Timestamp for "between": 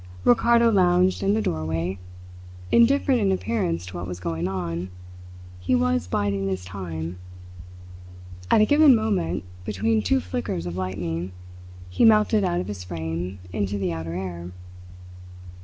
9.63-10.01